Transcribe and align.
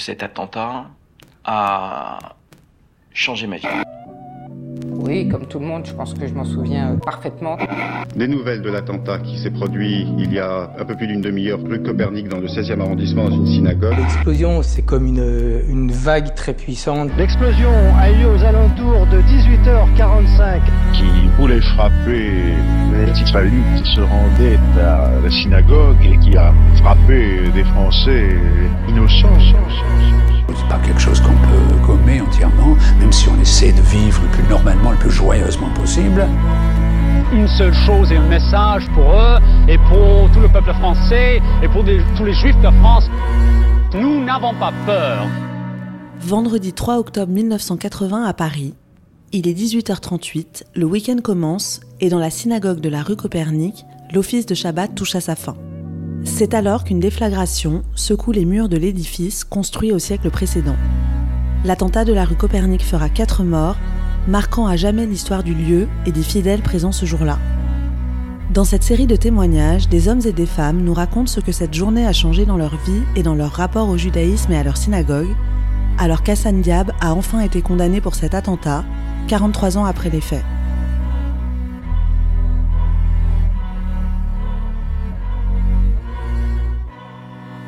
Cet 0.00 0.22
attentat 0.22 0.86
a 1.44 2.18
changé 3.12 3.46
ma 3.46 3.56
vie. 3.58 3.66
Oui, 5.10 5.26
comme 5.26 5.44
tout 5.46 5.58
le 5.58 5.66
monde, 5.66 5.84
je 5.84 5.92
pense 5.92 6.14
que 6.14 6.24
je 6.24 6.32
m'en 6.32 6.44
souviens 6.44 6.96
parfaitement. 7.04 7.58
Des 8.14 8.28
nouvelles 8.28 8.62
de 8.62 8.70
l'attentat 8.70 9.18
qui 9.18 9.38
s'est 9.38 9.50
produit 9.50 10.06
il 10.16 10.32
y 10.32 10.38
a 10.38 10.70
un 10.78 10.84
peu 10.84 10.94
plus 10.94 11.08
d'une 11.08 11.20
demi-heure 11.20 11.58
rue 11.68 11.82
Copernic 11.82 12.28
dans 12.28 12.38
le 12.38 12.46
16e 12.46 12.80
arrondissement 12.80 13.28
dans 13.28 13.34
une 13.34 13.46
synagogue. 13.46 13.96
L'explosion, 13.98 14.62
c'est 14.62 14.82
comme 14.82 15.06
une, 15.06 15.62
une 15.68 15.90
vague 15.90 16.32
très 16.36 16.54
puissante. 16.54 17.10
L'explosion 17.18 17.72
a 17.98 18.08
eu 18.08 18.22
lieu 18.22 18.28
aux 18.28 18.44
alentours 18.44 19.08
de 19.08 19.18
18h45. 19.22 20.60
Qui 20.92 21.28
voulait 21.36 21.60
frapper 21.60 22.30
les 23.04 23.20
Israélites 23.20 23.82
qui 23.82 23.92
se 23.92 24.00
rendaient 24.02 24.58
à 24.80 25.10
la 25.20 25.30
synagogue 25.30 25.96
et 26.04 26.18
qui 26.18 26.36
a 26.36 26.54
frappé 26.76 27.50
des 27.52 27.64
Français 27.64 28.28
innocents. 28.88 29.40
C'est 30.54 30.68
pas 30.68 30.78
quelque 30.84 31.00
chose 31.00 31.20
qu'on 31.20 31.34
essaie 33.40 33.72
de 33.72 33.80
vivre 33.80 34.20
le 34.22 34.28
plus 34.28 34.48
normalement, 34.48 34.92
le 34.92 34.98
plus 34.98 35.10
joyeusement 35.10 35.70
possible. 35.70 36.26
Une 37.32 37.48
seule 37.48 37.74
chose 37.74 38.12
et 38.12 38.16
un 38.16 38.26
message 38.26 38.88
pour 38.94 39.04
eux 39.04 39.38
et 39.68 39.78
pour 39.78 40.30
tout 40.32 40.40
le 40.40 40.48
peuple 40.48 40.72
français 40.74 41.40
et 41.62 41.68
pour 41.68 41.84
des, 41.84 42.00
tous 42.16 42.24
les 42.24 42.32
juifs 42.32 42.60
de 42.60 42.70
France. 42.80 43.08
Nous 43.94 44.24
n'avons 44.24 44.54
pas 44.54 44.72
peur. 44.84 45.26
Vendredi 46.20 46.72
3 46.72 46.98
octobre 46.98 47.32
1980 47.32 48.24
à 48.24 48.34
Paris, 48.34 48.74
il 49.32 49.46
est 49.46 49.54
18h38, 49.54 50.64
le 50.74 50.84
week-end 50.84 51.18
commence 51.22 51.80
et 52.00 52.08
dans 52.08 52.18
la 52.18 52.30
synagogue 52.30 52.80
de 52.80 52.88
la 52.88 53.02
rue 53.02 53.14
Copernic, 53.14 53.84
l'office 54.12 54.44
de 54.44 54.54
Shabbat 54.54 54.94
touche 54.94 55.14
à 55.14 55.20
sa 55.20 55.36
fin. 55.36 55.56
C'est 56.24 56.52
alors 56.52 56.82
qu'une 56.82 56.98
déflagration 56.98 57.84
secoue 57.94 58.32
les 58.32 58.44
murs 58.44 58.68
de 58.68 58.76
l'édifice 58.76 59.44
construit 59.44 59.92
au 59.92 60.00
siècle 60.00 60.30
précédent. 60.30 60.76
L'attentat 61.62 62.06
de 62.06 62.14
la 62.14 62.24
rue 62.24 62.36
Copernic 62.36 62.82
fera 62.82 63.10
quatre 63.10 63.44
morts, 63.44 63.76
marquant 64.26 64.66
à 64.66 64.76
jamais 64.76 65.04
l'histoire 65.04 65.42
du 65.42 65.52
lieu 65.52 65.88
et 66.06 66.12
des 66.12 66.22
fidèles 66.22 66.62
présents 66.62 66.92
ce 66.92 67.04
jour-là. 67.04 67.38
Dans 68.54 68.64
cette 68.64 68.82
série 68.82 69.06
de 69.06 69.14
témoignages, 69.14 69.86
des 69.88 70.08
hommes 70.08 70.22
et 70.24 70.32
des 70.32 70.46
femmes 70.46 70.80
nous 70.80 70.94
racontent 70.94 71.26
ce 71.26 71.40
que 71.40 71.52
cette 71.52 71.74
journée 71.74 72.06
a 72.06 72.14
changé 72.14 72.46
dans 72.46 72.56
leur 72.56 72.76
vie 72.76 73.02
et 73.14 73.22
dans 73.22 73.34
leur 73.34 73.52
rapport 73.52 73.90
au 73.90 73.98
judaïsme 73.98 74.52
et 74.52 74.56
à 74.56 74.62
leur 74.62 74.78
synagogue, 74.78 75.28
alors 75.98 76.22
qu'Hassan 76.22 76.62
Diab 76.62 76.92
a 76.98 77.14
enfin 77.14 77.40
été 77.40 77.60
condamné 77.60 78.00
pour 78.00 78.14
cet 78.14 78.34
attentat, 78.34 78.82
43 79.28 79.76
ans 79.76 79.84
après 79.84 80.08
les 80.08 80.22
faits. 80.22 80.44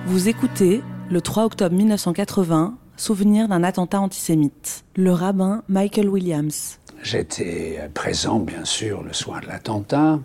Vous 0.07 0.29
écoutez, 0.29 0.83
le 1.11 1.21
3 1.21 1.45
octobre 1.45 1.77
1980, 1.77 2.75
souvenir 3.03 3.49
d'un 3.49 3.65
attentat 3.65 4.01
antisémite. 4.01 4.85
Le 4.95 5.13
rabbin 5.13 5.65
Michael 5.69 6.09
Williams. 6.09 6.79
J'étais 7.03 7.81
présent, 7.95 8.39
bien 8.39 8.65
sûr, 8.65 9.03
le 9.03 9.13
soir 9.13 9.41
de 9.41 9.47
l'attentat. 9.47 10.21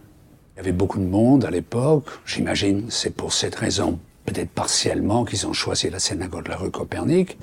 Il 0.54 0.58
y 0.58 0.60
avait 0.60 0.74
beaucoup 0.74 1.00
de 1.00 1.06
monde 1.06 1.44
à 1.44 1.50
l'époque. 1.50 2.06
J'imagine 2.24 2.86
c'est 2.90 3.10
pour 3.10 3.34
cette 3.34 3.56
raison, 3.56 4.00
peut-être 4.26 4.52
partiellement, 4.52 5.26
qu'ils 5.26 5.48
ont 5.48 5.54
choisi 5.54 5.90
la 5.90 5.98
synagogue 5.98 6.44
de 6.44 6.50
la 6.50 6.58
rue 6.58 6.70
Copernic. 6.70 7.40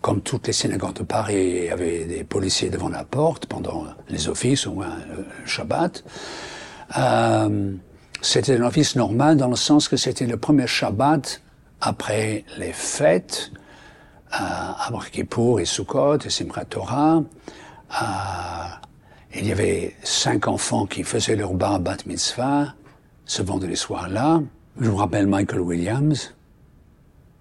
Comme 0.00 0.22
toutes 0.22 0.46
les 0.46 0.54
synagogues 0.54 0.94
de 0.94 1.02
Paris, 1.02 1.58
il 1.58 1.64
y 1.64 1.68
avait 1.68 2.06
des 2.06 2.24
policiers 2.24 2.70
devant 2.70 2.88
la 2.88 3.04
porte 3.04 3.44
pendant 3.44 3.84
les 4.08 4.30
offices 4.30 4.64
ou 4.64 4.80
le 4.80 5.26
Shabbat. 5.44 6.02
Euh, 6.96 7.74
c'était 8.22 8.56
un 8.56 8.62
office 8.62 8.96
normal 8.96 9.36
dans 9.36 9.48
le 9.48 9.56
sens 9.56 9.88
que 9.88 9.98
c'était 9.98 10.26
le 10.26 10.38
premier 10.38 10.66
Shabbat 10.66 11.42
après 11.82 12.44
les 12.58 12.72
fêtes, 12.72 13.52
euh, 14.34 14.36
à 14.38 14.90
Kippour 15.10 15.60
et 15.60 15.64
Sukkot 15.64 16.18
et 16.18 16.30
Simchat 16.30 16.64
Torah, 16.66 17.22
euh, 18.02 18.04
il 19.34 19.46
y 19.46 19.52
avait 19.52 19.96
cinq 20.02 20.46
enfants 20.48 20.86
qui 20.86 21.02
faisaient 21.02 21.36
leur 21.36 21.54
bar 21.54 21.80
bat 21.80 21.96
mitzvah 22.06 22.74
ce 23.24 23.42
vendredi 23.42 23.76
soir-là. 23.76 24.40
Je 24.80 24.90
me 24.90 24.96
rappelle 24.96 25.26
Michael 25.26 25.60
Williams. 25.60 26.34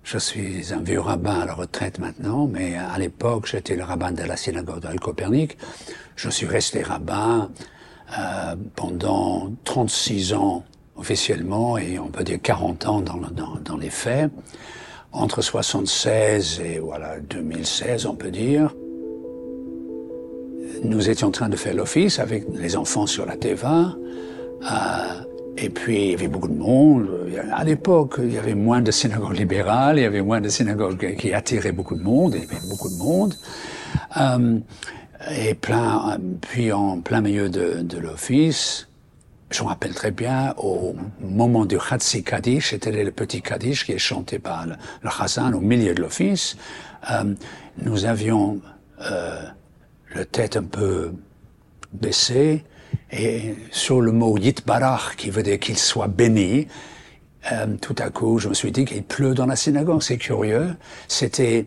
Je 0.03 0.17
suis 0.17 0.73
un 0.73 0.81
vieux 0.81 0.99
rabbin 0.99 1.41
à 1.41 1.45
la 1.45 1.53
retraite 1.53 1.99
maintenant, 1.99 2.47
mais 2.47 2.75
à 2.75 2.97
l'époque, 2.97 3.45
j'étais 3.45 3.75
le 3.75 3.83
rabbin 3.83 4.11
de 4.11 4.23
la 4.23 4.37
synagogue 4.37 4.79
de 4.79 4.97
Copernic. 4.97 5.57
Je 6.15 6.29
suis 6.29 6.47
resté 6.47 6.81
rabbin 6.81 7.49
euh, 8.17 8.55
pendant 8.75 9.51
36 9.65 10.33
ans 10.33 10.63
officiellement 10.95 11.77
et 11.77 11.99
on 11.99 12.07
peut 12.07 12.23
dire 12.23 12.39
40 12.41 12.87
ans 12.87 13.01
dans, 13.01 13.17
dans, 13.17 13.55
dans 13.63 13.77
les 13.77 13.91
faits. 13.91 14.31
Entre 15.11 15.41
76 15.41 16.61
et 16.63 16.79
voilà 16.79 17.19
2016, 17.19 18.05
on 18.05 18.15
peut 18.15 18.31
dire. 18.31 18.75
Nous 20.83 21.09
étions 21.09 21.29
en 21.29 21.31
train 21.31 21.49
de 21.49 21.55
faire 21.55 21.73
l'office 21.73 22.19
avec 22.19 22.45
les 22.53 22.77
enfants 22.77 23.07
sur 23.07 23.25
la 23.25 23.35
Teva. 23.35 23.95
Euh, 24.63 25.21
et 25.57 25.69
puis, 25.69 26.03
il 26.03 26.11
y 26.11 26.13
avait 26.13 26.27
beaucoup 26.27 26.47
de 26.47 26.57
monde. 26.57 27.09
À 27.51 27.63
l'époque, 27.63 28.15
il 28.19 28.33
y 28.33 28.37
avait 28.37 28.55
moins 28.55 28.81
de 28.81 28.91
synagogues 28.91 29.37
libérales, 29.37 29.97
il 29.97 30.03
y 30.03 30.05
avait 30.05 30.21
moins 30.21 30.41
de 30.41 30.49
synagogues 30.49 31.15
qui 31.17 31.33
attiraient 31.33 31.71
beaucoup 31.71 31.95
de 31.95 32.03
monde, 32.03 32.35
il 32.35 32.43
y 32.43 32.45
avait 32.45 32.67
beaucoup 32.69 32.89
de 32.89 32.97
monde. 32.97 33.33
Euh, 34.17 34.59
et 35.35 35.53
plein, 35.55 36.17
puis 36.39 36.71
en 36.71 37.01
plein 37.01 37.21
milieu 37.21 37.49
de, 37.49 37.81
de 37.81 37.97
l'office, 37.97 38.88
je 39.51 39.63
me 39.63 39.67
rappelle 39.67 39.93
très 39.93 40.11
bien, 40.11 40.53
au 40.57 40.95
moment 41.21 41.65
du 41.65 41.77
Hatsi 41.77 42.23
Kaddish, 42.23 42.69
c'était 42.69 43.03
le 43.03 43.11
petit 43.11 43.41
Kaddish 43.41 43.85
qui 43.85 43.93
est 43.93 43.97
chanté 43.97 44.39
par 44.39 44.67
le, 44.67 44.75
le 45.03 45.55
au 45.55 45.61
milieu 45.61 45.93
de 45.93 46.01
l'office, 46.01 46.55
euh, 47.11 47.33
nous 47.77 48.05
avions 48.05 48.61
euh, 49.01 49.41
le 50.13 50.25
tête 50.25 50.57
un 50.57 50.63
peu 50.63 51.13
baissée, 51.93 52.63
et 53.11 53.55
sur 53.71 54.01
le 54.01 54.11
mot 54.11 54.37
Yitbarach, 54.37 55.15
qui 55.17 55.29
veut 55.29 55.43
dire 55.43 55.59
qu'il 55.59 55.77
soit 55.77 56.07
béni, 56.07 56.67
euh, 57.51 57.67
tout 57.81 57.95
à 57.99 58.09
coup, 58.09 58.37
je 58.39 58.49
me 58.49 58.53
suis 58.53 58.71
dit 58.71 58.85
qu'il 58.85 59.03
pleut 59.03 59.33
dans 59.33 59.45
la 59.45 59.55
synagogue. 59.55 60.01
C'est 60.01 60.17
curieux. 60.17 60.75
C'était 61.07 61.65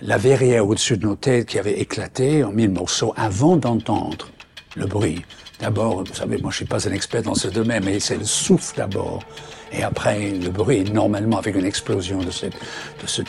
la 0.00 0.16
verrière 0.16 0.66
au-dessus 0.66 0.96
de 0.96 1.06
nos 1.06 1.16
têtes 1.16 1.46
qui 1.46 1.58
avait 1.58 1.78
éclaté 1.78 2.42
en 2.44 2.52
mille 2.52 2.70
morceaux 2.70 3.12
avant 3.16 3.56
d'entendre 3.56 4.28
le 4.74 4.86
bruit. 4.86 5.22
D'abord, 5.62 6.02
vous 6.02 6.12
savez, 6.12 6.38
moi 6.38 6.50
je 6.50 6.56
suis 6.56 6.64
pas 6.64 6.88
un 6.88 6.92
expert 6.92 7.22
dans 7.22 7.36
ce 7.36 7.46
domaine, 7.46 7.84
mais 7.84 8.00
c'est 8.00 8.16
le 8.16 8.24
souffle 8.24 8.76
d'abord. 8.76 9.22
Et 9.70 9.84
après, 9.84 10.32
le 10.32 10.50
bruit, 10.50 10.82
normalement 10.90 11.38
avec 11.38 11.54
une 11.54 11.64
explosion 11.64 12.18
de, 12.18 12.32
ce, 12.32 13.22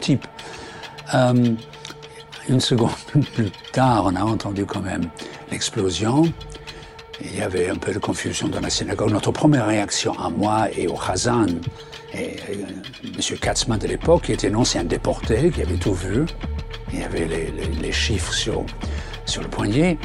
type. 0.00 0.26
Euh, 1.12 1.54
une 2.48 2.60
seconde 2.60 2.90
plus 3.34 3.50
tard, 3.72 4.06
on 4.06 4.16
a 4.16 4.22
entendu 4.22 4.64
quand 4.64 4.80
même 4.80 5.10
l'explosion. 5.50 6.22
Il 7.20 7.36
y 7.36 7.42
avait 7.42 7.68
un 7.68 7.76
peu 7.76 7.92
de 7.92 7.98
confusion 7.98 8.48
dans 8.48 8.60
la 8.60 8.70
synagogue. 8.70 9.10
Notre 9.10 9.30
première 9.30 9.66
réaction 9.66 10.18
à 10.18 10.30
moi 10.30 10.68
et 10.74 10.88
au 10.88 10.94
Khazan, 10.94 11.46
et, 12.14 12.36
et 12.50 12.64
M. 13.04 13.38
Katzmann 13.38 13.78
de 13.78 13.88
l'époque, 13.88 14.22
qui 14.22 14.32
était 14.32 14.50
un 14.50 14.54
ancien 14.54 14.84
déporté, 14.84 15.50
qui 15.50 15.60
avait 15.60 15.76
tout 15.76 15.94
vu, 15.94 16.24
il 16.94 17.02
avait 17.02 17.26
les, 17.26 17.50
les, 17.50 17.66
les 17.82 17.92
chiffres 17.92 18.32
sur, 18.32 18.64
sur 19.26 19.42
le 19.42 19.48
poignet, 19.48 19.98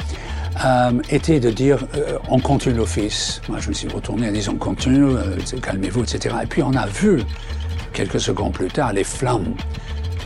euh, 0.64 0.92
était 1.10 1.40
de 1.40 1.50
dire 1.50 1.86
euh, 1.94 2.18
on 2.28 2.38
continue 2.38 2.76
l'office. 2.76 3.40
Moi, 3.48 3.58
je 3.60 3.68
me 3.68 3.74
suis 3.74 3.88
retourné 3.88 4.28
en 4.28 4.32
disant 4.32 4.52
on 4.54 4.58
continue, 4.58 5.16
euh, 5.16 5.36
calmez-vous, 5.62 6.02
etc. 6.02 6.34
Et 6.42 6.46
puis 6.46 6.62
on 6.62 6.74
a 6.74 6.86
vu 6.86 7.22
quelques 7.92 8.20
secondes 8.20 8.52
plus 8.52 8.68
tard 8.68 8.92
les 8.92 9.04
flammes 9.04 9.54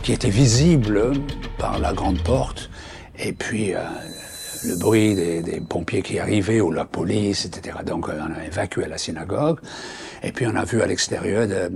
qui 0.03 0.13
étaient 0.13 0.29
visibles 0.29 1.13
par 1.57 1.79
la 1.79 1.93
grande 1.93 2.21
porte, 2.21 2.69
et 3.17 3.33
puis 3.33 3.73
euh, 3.73 3.79
le 4.65 4.75
bruit 4.75 5.15
des, 5.15 5.41
des, 5.41 5.59
pompiers 5.59 6.01
qui 6.01 6.19
arrivaient 6.19 6.61
ou 6.61 6.71
la 6.71 6.85
police, 6.85 7.45
etc. 7.45 7.77
Donc 7.85 8.09
on 8.09 8.39
a 8.39 8.45
évacué 8.45 8.87
la 8.87 8.97
synagogue, 8.97 9.59
et 10.21 10.31
puis 10.31 10.45
on 10.47 10.55
a 10.55 10.63
vu 10.63 10.81
à 10.81 10.85
l'extérieur 10.85 11.47
de, 11.47 11.71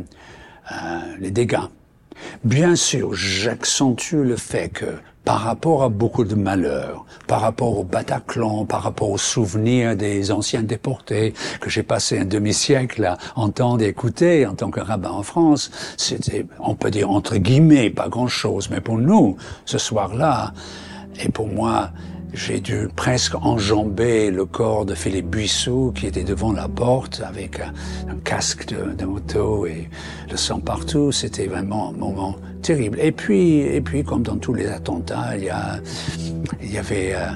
les 1.20 1.32
dégâts. 1.32 1.68
Bien 2.44 2.76
sûr, 2.76 3.14
j'accentue 3.14 4.16
le 4.16 4.36
fait 4.36 4.70
que 4.70 4.86
par 5.30 5.42
rapport 5.42 5.84
à 5.84 5.90
beaucoup 5.90 6.24
de 6.24 6.34
malheurs, 6.34 7.06
par 7.28 7.42
rapport 7.42 7.78
au 7.78 7.84
Bataclan, 7.84 8.66
par 8.66 8.82
rapport 8.82 9.12
aux 9.12 9.20
souvenirs 9.20 9.96
des 9.96 10.32
anciens 10.32 10.64
déportés 10.64 11.36
que 11.62 11.70
j'ai 11.70 11.84
passé 11.84 12.18
un 12.18 12.26
demi-siècle 12.26 13.06
à 13.06 13.16
entendre 13.36 13.84
et 13.84 13.90
écouter 13.90 14.48
en 14.48 14.56
tant 14.56 14.72
que 14.72 14.80
rabbin 14.80 15.12
en 15.12 15.22
France, 15.22 15.70
c'était, 15.98 16.48
on 16.58 16.74
peut 16.74 16.90
dire 16.90 17.12
entre 17.12 17.36
guillemets, 17.38 17.92
pas 17.92 18.10
grand-chose, 18.10 18.72
mais 18.72 18.82
pour 18.82 18.98
nous, 18.98 19.38
ce 19.66 19.78
soir-là, 19.78 20.52
et 21.24 21.30
pour 21.30 21.46
moi, 21.46 21.92
j'ai 22.34 22.60
dû 22.60 22.88
presque 22.96 23.36
enjamber 23.36 24.32
le 24.32 24.46
corps 24.46 24.86
de 24.86 24.94
Philippe 24.94 25.28
Buissou 25.28 25.92
qui 25.96 26.08
était 26.08 26.24
devant 26.24 26.52
la 26.52 26.68
porte 26.68 27.22
avec 27.26 27.60
un, 27.60 27.74
casque 28.24 28.68
de, 28.68 28.94
de, 28.94 29.06
moto 29.06 29.66
et 29.66 29.90
le 30.30 30.38
sang 30.38 30.60
partout. 30.60 31.12
C'était 31.12 31.48
vraiment 31.48 31.90
un 31.90 31.94
moment 31.94 32.36
terrible. 32.62 33.00
Et 33.02 33.12
puis, 33.12 33.60
et 33.60 33.82
puis, 33.82 34.04
comme 34.04 34.24
dans 34.24 34.38
tous 34.38 34.54
les 34.54 34.68
attentats, 34.68 35.36
il 35.38 35.46
y, 35.46 35.50
a, 35.50 35.80
il 36.62 36.72
y 36.72 36.78
avait 36.78 37.14
euh, 37.16 37.30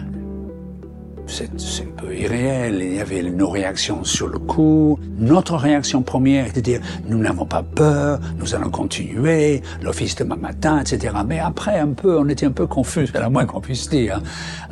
c'est 1.28 1.46
un 1.46 2.02
peu 2.02 2.16
irréel. 2.16 2.80
Il 2.82 2.96
y 2.96 3.00
avait 3.00 3.22
nos 3.24 3.50
réactions 3.50 4.04
sur 4.04 4.28
le 4.28 4.40
coup. 4.40 5.00
Notre 5.18 5.56
réaction 5.56 6.02
première 6.02 6.48
était 6.48 6.62
de 6.62 6.66
dire 6.66 6.82
nous 7.08 7.18
n'avons 7.18 7.46
pas 7.46 7.64
peur, 7.64 8.20
nous 8.38 8.56
allons 8.56 8.70
continuer, 8.70 9.62
l'office 9.82 10.16
demain 10.16 10.36
matin, 10.36 10.82
etc. 10.82 11.16
Mais 11.26 11.40
après, 11.40 11.80
un 11.80 11.90
peu, 11.90 12.18
on 12.18 12.28
était 12.30 12.46
un 12.46 12.52
peu 12.52 12.68
confus, 12.68 13.08
c'est 13.08 13.20
la 13.20 13.30
moins 13.30 13.46
qu'on 13.46 13.62
puisse 13.62 13.90
dire. 13.90 14.22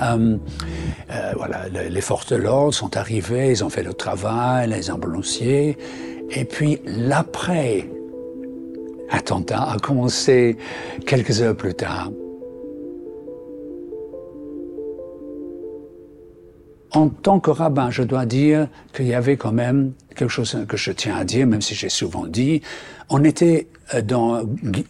Euh, 0.02 0.38
euh, 1.12 1.34
voilà, 1.36 1.68
les 1.70 2.02
forces 2.02 2.28
de 2.28 2.36
l'ordre 2.36 2.74
sont 2.74 2.96
arrivées, 2.98 3.52
ils 3.52 3.64
ont 3.64 3.70
fait 3.70 3.84
le 3.84 3.94
travail, 3.94 4.70
les 4.70 4.92
ambulanciers. 4.92 5.78
Et 6.30 6.46
puis 6.46 6.80
l'après 6.86 7.90
attentat 9.10 9.64
a 9.64 9.78
commencé 9.78 10.58
quelques 11.06 11.42
heures 11.42 11.56
plus 11.56 11.74
tard. 11.74 12.10
En 16.94 17.08
tant 17.08 17.40
que 17.40 17.52
rabbin, 17.52 17.90
je 17.90 18.04
dois 18.04 18.26
dire 18.26 18.68
qu'il 18.94 19.08
y 19.08 19.14
avait 19.14 19.38
quand 19.38 19.54
même 19.54 19.94
quelque 20.16 20.30
chose 20.30 20.58
que 20.68 20.76
je 20.76 20.92
tiens 20.92 21.16
à 21.16 21.24
dire, 21.24 21.48
même 21.48 21.62
si 21.62 21.74
j'ai 21.74 21.88
souvent 21.88 22.28
dit. 22.28 22.62
On 23.10 23.24
était 23.24 23.68
euh, 23.94 24.02
dans 24.02 24.44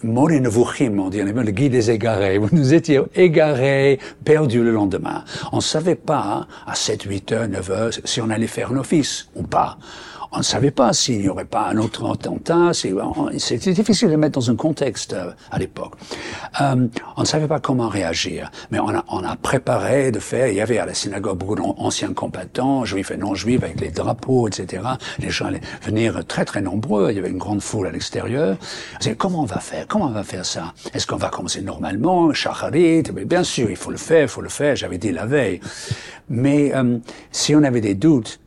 Moré 0.03 0.39
Nevuchim, 0.39 0.97
on 0.99 1.09
dit 1.09 1.21
le 1.21 1.51
guide 1.51 1.73
des 1.73 1.91
égarés. 1.91 2.39
Vous 2.39 2.49
nous 2.51 2.73
étiez 2.73 3.01
égarés, 3.13 3.99
perdus 4.25 4.63
le 4.63 4.71
lendemain. 4.71 5.23
On 5.51 5.57
ne 5.57 5.61
savait 5.61 5.95
pas, 5.95 6.47
à 6.65 6.73
7, 6.73 7.03
8 7.03 7.31
heures, 7.33 7.47
9 7.47 7.71
heures, 7.71 7.91
si 8.03 8.19
on 8.19 8.29
allait 8.31 8.47
faire 8.47 8.71
un 8.71 8.77
office 8.77 9.29
ou 9.35 9.43
pas. 9.43 9.77
On 10.33 10.37
ne 10.37 10.43
savait 10.43 10.71
pas 10.71 10.93
s'il 10.93 11.19
n'y 11.19 11.27
aurait 11.27 11.45
pas 11.45 11.67
un 11.67 11.77
autre 11.77 12.09
attentat. 12.09 12.71
C'était 13.37 13.73
difficile 13.73 14.09
de 14.09 14.15
mettre 14.15 14.39
dans 14.39 14.49
un 14.49 14.55
contexte 14.55 15.11
euh, 15.11 15.31
à 15.51 15.59
l'époque. 15.59 15.93
Euh, 16.61 16.87
on 17.17 17.21
ne 17.21 17.25
savait 17.25 17.47
pas 17.47 17.59
comment 17.59 17.89
réagir, 17.89 18.49
mais 18.71 18.79
on 18.79 18.89
a, 18.89 19.03
on 19.09 19.23
a 19.25 19.35
préparé 19.35 20.11
de 20.11 20.19
faire. 20.19 20.47
Il 20.47 20.55
y 20.55 20.61
avait 20.61 20.77
à 20.77 20.85
la 20.85 20.93
synagogue 20.93 21.37
beaucoup 21.37 21.55
d'anciens 21.55 22.13
combattants, 22.13 22.85
juifs 22.85 23.11
et 23.11 23.17
non-juifs, 23.17 23.61
avec 23.61 23.81
les 23.81 23.91
drapeaux, 23.91 24.47
etc. 24.47 24.83
Les 25.19 25.29
gens 25.29 25.47
allaient 25.47 25.61
venir 25.81 26.25
très 26.25 26.45
très 26.45 26.61
nombreux. 26.61 27.11
Il 27.11 27.17
y 27.17 27.19
avait 27.19 27.29
une 27.29 27.37
grande 27.37 27.61
foule 27.61 27.87
à 27.87 27.91
l'extérieur. 27.91 28.55
Comment 29.17 29.41
on 29.41 29.45
va 29.45 29.59
faire 29.59 29.85
Comment 29.87 30.05
on 30.05 30.11
va 30.11 30.23
faire 30.23 30.45
ça? 30.45 30.73
Est-ce 30.93 31.07
qu'on 31.07 31.17
va 31.17 31.29
commencer 31.29 31.61
normalement, 31.61 32.31
shacharit? 32.33 33.03
Mais 33.13 33.25
bien 33.25 33.43
sûr, 33.43 33.69
il 33.69 33.75
faut 33.75 33.91
le 33.91 33.97
faire, 33.97 34.23
il 34.23 34.29
faut 34.29 34.41
le 34.41 34.49
faire. 34.49 34.77
J'avais 34.77 34.97
dit 34.97 35.11
la 35.11 35.25
veille. 35.25 35.59
Mais 36.29 36.73
euh, 36.73 36.99
si 37.31 37.53
on 37.53 37.63
avait 37.63 37.81
des 37.81 37.95
doutes, 37.95 38.39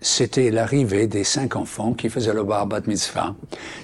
c'était 0.00 0.50
l'arrivée 0.50 1.06
des 1.06 1.24
cinq 1.24 1.56
enfants 1.56 1.92
qui 1.92 2.08
faisaient 2.08 2.32
le 2.32 2.42
bar 2.42 2.66
bat 2.66 2.80
mitzvah. 2.86 3.34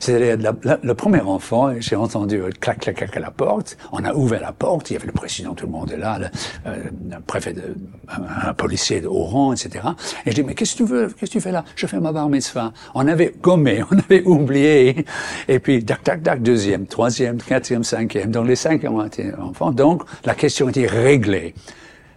C'était 0.00 0.36
le 0.36 0.94
premier 0.94 1.20
enfant, 1.20 1.72
j'ai 1.78 1.96
entendu 1.96 2.42
clac, 2.60 2.80
clac, 2.80 2.96
clac 2.96 3.16
à 3.16 3.20
la 3.20 3.30
porte. 3.30 3.76
On 3.92 4.04
a 4.04 4.14
ouvert 4.14 4.40
la 4.40 4.52
porte, 4.52 4.90
il 4.90 4.94
y 4.94 4.96
avait 4.96 5.06
le 5.06 5.12
président, 5.12 5.54
tout 5.54 5.66
le 5.66 5.72
monde 5.72 5.92
est 5.92 5.96
là, 5.96 6.18
le, 6.18 6.26
euh, 6.66 6.78
préfet, 7.26 7.52
de, 7.52 7.74
un, 8.08 8.54
policier 8.54 9.00
de 9.00 9.08
haut 9.08 9.24
rang, 9.24 9.52
etc. 9.52 9.84
Et 10.24 10.30
je 10.30 10.36
dis, 10.36 10.42
mais 10.42 10.54
qu'est-ce 10.54 10.72
que 10.72 10.78
tu 10.78 10.84
veux, 10.84 11.08
qu'est-ce 11.08 11.30
que 11.30 11.38
tu 11.38 11.40
fais 11.40 11.52
là? 11.52 11.64
Je 11.74 11.86
fais 11.86 12.00
ma 12.00 12.12
bar 12.12 12.28
mitzvah. 12.28 12.72
On 12.94 13.06
avait 13.06 13.34
gommé, 13.40 13.82
on 13.90 13.98
avait 13.98 14.22
oublié. 14.22 15.04
Et 15.48 15.58
puis, 15.58 15.84
tac, 15.84 16.02
tac, 16.02 16.22
tac, 16.22 16.42
deuxième, 16.42 16.86
troisième, 16.86 17.36
quatrième, 17.38 17.84
cinquième. 17.84 18.30
Donc 18.30 18.46
les 18.46 18.56
cinq 18.56 18.84
enfants. 18.84 19.72
Donc, 19.72 20.02
la 20.24 20.34
question 20.34 20.68
était 20.68 20.86
réglée 20.86 21.54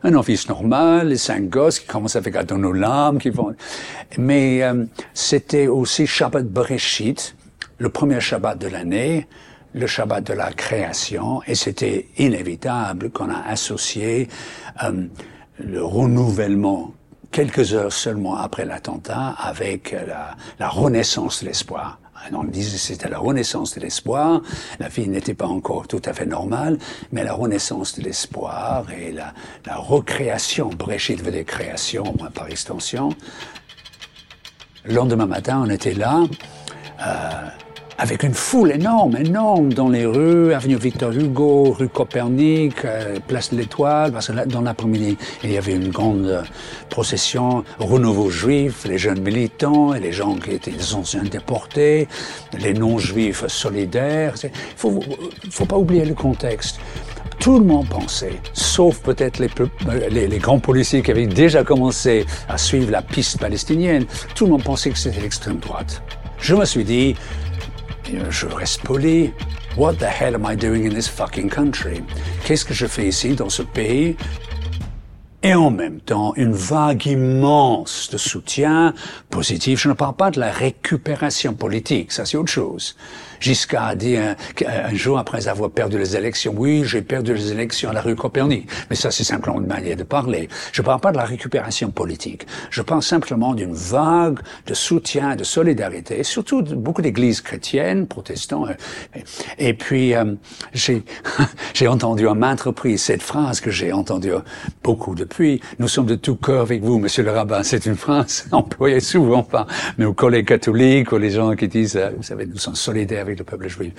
un 0.04 0.13
office 0.13 0.48
normal, 0.48 1.10
les 1.10 1.18
cinq 1.18 1.50
gosses 1.50 1.80
qui 1.80 1.88
commencent 1.88 2.16
avec 2.16 2.36
larmes, 2.74 3.18
qui 3.18 3.30
vont. 3.30 3.56
Mais 4.18 4.63
euh, 4.63 4.86
c'était 5.13 5.68
aussi 5.68 6.07
Shabbat 6.07 6.46
Bereshit, 6.46 7.36
le 7.78 7.90
premier 7.90 8.19
Shabbat 8.19 8.57
de 8.57 8.68
l'année, 8.68 9.28
le 9.74 9.88
Shabbat 9.88 10.25
de 10.25 10.34
la 10.34 10.51
création, 10.51 11.42
et 11.48 11.56
c'était 11.56 12.07
inévitable 12.18 13.12
qu'on 13.12 13.30
a 13.30 13.42
associé 13.48 14.28
euh, 14.84 15.06
le 15.60 15.84
renouvellement 15.84 16.94
quelques 17.31 17.74
heures 17.74 17.94
seulement 17.94 18.38
après 18.38 18.66
l'attentat 18.66 19.36
avec 19.38 19.92
la, 19.92 20.36
la 20.60 20.69
renaissance 20.69 21.42
de 21.42 21.48
l'espoir. 21.50 22.00
On 22.31 22.44
disait 22.44 22.77
c'était 22.77 23.10
la 23.10 23.19
renaissance 23.19 23.75
de 23.75 23.81
l'espoir. 23.81 24.42
La 24.80 24.88
vie 24.88 25.07
n'était 25.07 25.33
pas 25.33 25.48
encore 25.48 25.88
tout 25.88 26.01
à 26.06 26.13
fait 26.13 26.25
normale, 26.25 26.77
mais 27.12 27.24
la 27.24 27.33
renaissance 27.33 27.98
de 27.98 28.04
l'espoir 28.04 28.86
et 28.92 29.12
la, 29.12 29.33
la 29.66 29.75
recréation, 29.75 30.69
Bréchit 30.69 31.16
veut 31.16 31.31
des 31.31 31.45
créations, 31.45 32.13
moins 32.18 32.31
par 32.31 32.48
extension. 32.48 33.10
Le 34.86 34.94
lendemain 34.94 35.25
matin, 35.25 35.63
on 35.66 35.69
était 35.69 35.94
là. 35.94 36.24
Euh, 37.06 37.50
avec 38.00 38.24
une 38.24 38.34
foule 38.34 38.72
énorme, 38.72 39.18
énorme 39.18 39.74
dans 39.74 39.90
les 39.90 40.06
rues, 40.06 40.54
avenue 40.54 40.78
Victor 40.78 41.12
Hugo, 41.12 41.75
rue 41.78 41.90
Copernic, 41.90 42.86
euh, 42.86 43.19
place 43.28 43.51
de 43.51 43.57
l'Étoile, 43.57 44.13
parce 44.13 44.28
que 44.28 44.48
dans 44.48 44.62
l'après-midi, 44.62 45.18
il 45.44 45.51
y 45.51 45.57
avait 45.57 45.74
une 45.74 45.90
grande 45.90 46.25
euh, 46.25 46.42
procession 46.90 47.66
renouveau 47.78 48.30
juif, 48.30 48.86
les 48.86 48.98
jeunes 48.98 49.19
militants 49.19 49.94
et 49.94 50.00
les 50.00 50.13
gens 50.13 50.36
qui 50.36 50.51
étaient 50.51 50.72
les 50.72 50.94
anciens 50.96 51.24
déportés, 51.24 52.07
les 52.57 52.74
non-juifs 52.74 53.46
solidaires. 53.48 54.34
Il 54.44 54.50
faut, 54.78 55.02
faut 55.52 55.66
pas 55.66 55.78
oublier 55.78 56.06
le 56.06 56.16
contexte 56.16 56.80
tout 57.40 57.57
le 57.57 57.63
monde 57.63 57.88
pensait, 57.88 58.34
sauf 58.52 59.00
peut-être 59.00 59.42
euh, 59.42 60.10
les, 60.10 60.28
les, 60.28 60.38
grands 60.40 60.60
policiers 60.60 61.02
qui 61.02 61.12
avaient 61.12 61.25
déjà 61.25 61.63
commencé 61.63 62.25
à 62.50 62.57
suivre 62.57 62.92
la 62.92 63.02
piste 63.02 63.40
palestinienne, 63.40 64.06
tout 64.36 64.44
le 64.44 64.52
monde 64.52 64.63
pensait 64.63 64.90
que 64.90 64.98
c'était 64.98 65.22
l'extrême 65.22 65.57
droite. 65.57 66.02
Je 66.42 66.54
me 66.54 66.66
suis 66.66 66.84
dit, 66.84 67.16
je 68.29 68.47
reste 68.47 68.81
poli. 68.83 69.31
What 69.77 69.94
the 70.00 70.07
hell 70.07 70.35
am 70.35 70.45
I 70.45 70.56
doing 70.56 70.85
in 70.85 70.94
this 70.94 71.07
fucking 71.07 71.50
country? 71.50 72.03
Qu'est-ce 72.45 72.65
que 72.65 72.73
je 72.73 72.88
fais 72.88 73.07
ici 73.07 73.35
dans 73.35 73.50
ce 73.50 73.63
pays? 73.63 74.15
Et 75.41 75.53
en 75.53 75.71
même 75.71 76.01
temps, 76.01 76.33
une 76.35 76.51
vague 76.51 77.06
immense 77.06 78.09
de 78.11 78.17
soutien 78.17 78.94
positif. 79.29 79.79
Je 79.79 79.88
ne 79.88 79.94
parle 79.94 80.15
pas 80.15 80.31
de 80.31 80.39
la 80.39 80.51
récupération 80.51 81.53
politique, 81.53 82.11
ça 82.11 82.25
c'est 82.25 82.35
autre 82.35 82.51
chose. 82.51 82.97
Giscard 83.39 83.88
a 83.88 83.95
dit 83.95 84.18
un, 84.18 84.36
jour 84.94 85.18
après 85.18 85.47
avoir 85.47 85.69
perdu 85.69 85.97
les 85.97 86.15
élections, 86.15 86.53
oui, 86.56 86.83
j'ai 86.86 87.01
perdu 87.01 87.33
les 87.33 87.51
élections 87.51 87.89
à 87.89 87.94
la 87.94 88.01
rue 88.01 88.15
Copernic. 88.15 88.69
Mais 88.89 88.95
ça, 88.95 89.12
c'est 89.12 89.24
simplement 89.24 89.59
une 89.59 89.68
manière 89.68 89.95
de 89.95 90.03
parler. 90.03 90.50
Je 90.71 90.81
ne 90.81 90.86
parle 90.86 91.00
pas 91.00 91.12
de 91.12 91.18
la 91.18 91.25
récupération 91.25 91.91
politique. 91.91 92.45
Je 92.69 92.81
parle 92.81 93.01
simplement 93.01 93.53
d'une 93.53 93.74
vague 93.74 94.39
de 94.68 94.74
soutien, 94.74 95.36
de 95.36 95.44
solidarité, 95.44 96.24
surtout 96.24 96.62
de 96.62 96.75
beaucoup 96.75 97.01
d'églises 97.01 97.41
chrétiennes, 97.41 98.07
protestants. 98.07 98.65
Euh, 98.68 99.19
et, 99.57 99.74
puis, 99.74 100.15
euh, 100.15 100.35
j'ai, 100.74 101.03
j'ai 101.74 101.88
entendu 101.88 102.27
à 102.27 102.33
maintes 102.33 102.62
reprises 102.62 103.03
cette 103.03 103.24
phrase 103.24 103.62
que 103.62 103.71
j'ai 103.71 103.94
entendue 103.94 104.33
beaucoup 104.83 105.15
depuis. 105.15 105.62
Nous 105.80 105.88
sommes 105.88 106.06
de 106.06 106.15
tout 106.15 106.35
cœur 106.35 106.62
avec 106.62 106.83
vous, 106.83 107.00
monsieur 107.00 107.24
le 107.24 107.31
rabbin. 107.31 107.63
C'est 107.63 107.85
une 107.85 107.95
phrase 107.95 108.47
employée 108.51 109.00
souvent 109.00 109.44
par 109.44 109.68
nos 109.97 110.13
collègues 110.13 110.47
catholiques 110.47 111.12
ou 111.12 111.18
les 111.18 111.31
gens 111.31 111.56
qui 111.56 111.68
disent, 111.68 111.95
euh, 111.95 112.12
vous 112.15 112.24
savez, 112.24 112.45
nous 112.45 112.57
sommes 112.57 112.75
solidaires 112.75 113.29
le 113.36 113.44
peuple 113.44 113.68
juif. 113.68 113.94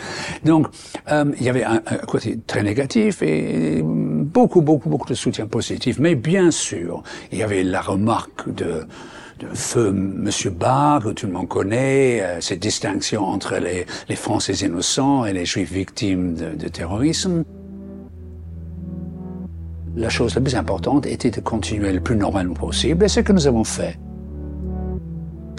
Donc, 0.45 0.67
euh, 1.11 1.25
il 1.39 1.45
y 1.45 1.49
avait 1.49 1.65
un, 1.65 1.81
côté 2.07 2.39
très 2.47 2.63
négatif 2.63 3.23
et 3.23 3.83
beaucoup, 3.83 4.63
beaucoup, 4.63 4.89
beaucoup 4.89 5.09
de 5.09 5.15
soutien 5.15 5.47
positif. 5.47 5.99
Mais 5.99 6.15
bien 6.15 6.51
sûr, 6.51 7.03
il 7.33 7.39
y 7.39 7.43
avait 7.43 7.63
la 7.63 7.81
remarque 7.81 8.53
de, 8.53 8.87
feu 9.55 9.91
Monsieur 9.93 10.51
Barr, 10.51 11.03
que 11.03 11.11
tout 11.11 11.27
le 11.27 11.33
monde 11.33 11.49
connaît, 11.49 12.21
euh, 12.21 12.41
cette 12.41 12.61
distinction 12.61 13.25
entre 13.25 13.57
les, 13.57 13.87
Français 14.17 14.53
innocents 14.67 15.25
et 15.25 15.33
les 15.33 15.47
Juifs 15.47 15.73
victimes 15.73 16.35
de 16.35 16.69
terrorisme. 16.69 17.45
La 19.97 20.09
chose 20.09 20.35
la 20.35 20.41
plus 20.41 20.55
importante 20.55 21.07
était 21.07 21.31
de 21.31 21.41
continuer 21.41 21.93
le 21.93 22.01
plus 22.01 22.17
normalement 22.17 22.55
possible, 22.55 23.05
et 23.05 23.09
c'est 23.09 23.21
ce 23.21 23.27
que 23.27 23.33
nous 23.33 23.47
avons 23.47 23.65
fait 23.65 23.99